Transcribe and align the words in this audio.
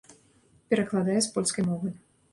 Перакладае 0.73 1.19
з 1.27 1.31
польскай 1.37 1.63
мовы. 1.71 1.89